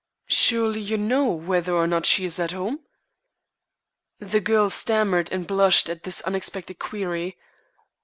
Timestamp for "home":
2.53-2.79